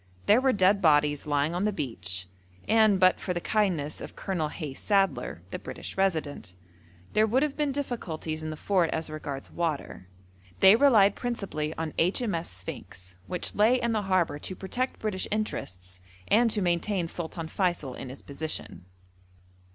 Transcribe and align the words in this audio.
There 0.25 0.41
were 0.41 0.51
dead 0.51 0.81
bodies 0.81 1.27
lying 1.27 1.53
on 1.53 1.65
the 1.65 1.71
beach, 1.71 2.25
and 2.67 2.99
but 2.99 3.19
for 3.19 3.35
the 3.35 3.39
kindness 3.39 4.01
of 4.01 4.15
Colonel 4.15 4.47
Hayes 4.49 4.79
Sadler, 4.79 5.43
the 5.51 5.59
British 5.59 5.95
Resident, 5.95 6.55
there 7.13 7.27
would 7.27 7.43
have 7.43 7.55
been 7.55 7.71
difficulties 7.71 8.41
in 8.41 8.49
the 8.49 8.55
fort 8.57 8.89
as 8.89 9.11
regards 9.11 9.51
water. 9.51 10.07
They 10.59 10.75
relied 10.75 11.15
principally 11.15 11.71
on 11.75 11.93
H.M.S. 11.99 12.49
Sphinx, 12.49 13.15
which 13.27 13.53
lay 13.53 13.79
in 13.79 13.91
the 13.91 14.01
harbour 14.01 14.39
to 14.39 14.55
protect 14.55 14.97
British 14.97 15.27
interests, 15.29 15.99
and 16.27 16.49
to 16.49 16.63
maintain 16.63 17.07
Sultan 17.07 17.47
Feysul 17.47 17.93
in 17.93 18.09
his 18.09 18.23
position. 18.23 18.85